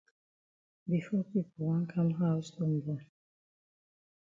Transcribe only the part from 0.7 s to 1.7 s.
Before pipo